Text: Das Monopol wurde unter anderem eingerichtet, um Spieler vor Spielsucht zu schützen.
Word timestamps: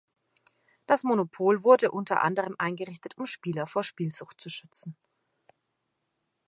Das 0.87 1.03
Monopol 1.03 1.63
wurde 1.63 1.91
unter 1.91 2.23
anderem 2.23 2.55
eingerichtet, 2.57 3.15
um 3.19 3.27
Spieler 3.27 3.67
vor 3.67 3.83
Spielsucht 3.83 4.41
zu 4.41 4.49
schützen. 4.49 4.95